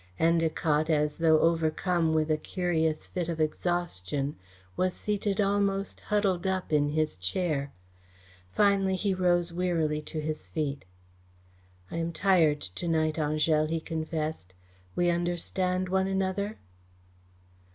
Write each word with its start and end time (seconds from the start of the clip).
Endacott, 0.19 0.89
as 0.89 1.17
though 1.17 1.39
overcome 1.41 2.11
with 2.11 2.31
a 2.31 2.35
curious 2.37 3.05
fit 3.05 3.29
of 3.29 3.39
exhaustion, 3.39 4.35
was 4.75 4.95
seated 4.95 5.39
almost 5.39 5.99
huddled 5.99 6.47
up 6.47 6.73
in 6.73 6.89
his 6.89 7.15
chair. 7.15 7.71
Finally 8.51 8.95
he 8.95 9.13
rose 9.13 9.53
wearily 9.53 10.01
to 10.01 10.19
his 10.19 10.49
feet. 10.49 10.85
"I 11.91 11.97
am 11.97 12.13
tired 12.13 12.61
to 12.61 12.87
night, 12.87 13.17
Angèle," 13.17 13.69
he 13.69 13.79
confessed. 13.79 14.55
"We 14.95 15.11
understand 15.11 15.87
one 15.87 16.07
another?" 16.07 16.57